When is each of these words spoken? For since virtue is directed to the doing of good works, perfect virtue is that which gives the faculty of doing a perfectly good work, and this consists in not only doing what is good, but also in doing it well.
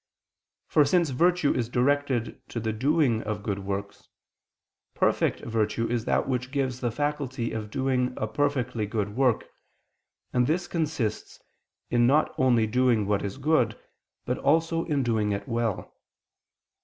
For 0.65 0.83
since 0.83 1.11
virtue 1.11 1.53
is 1.53 1.69
directed 1.69 2.41
to 2.49 2.59
the 2.59 2.73
doing 2.73 3.21
of 3.21 3.43
good 3.43 3.59
works, 3.59 4.09
perfect 4.95 5.41
virtue 5.41 5.87
is 5.87 6.05
that 6.05 6.27
which 6.27 6.49
gives 6.49 6.79
the 6.79 6.89
faculty 6.89 7.51
of 7.51 7.69
doing 7.69 8.15
a 8.17 8.25
perfectly 8.25 8.87
good 8.87 9.15
work, 9.15 9.45
and 10.33 10.47
this 10.47 10.67
consists 10.67 11.39
in 11.91 12.07
not 12.07 12.33
only 12.39 12.65
doing 12.65 13.05
what 13.05 13.23
is 13.23 13.37
good, 13.37 13.79
but 14.25 14.39
also 14.39 14.85
in 14.85 15.03
doing 15.03 15.33
it 15.33 15.47
well. 15.47 15.93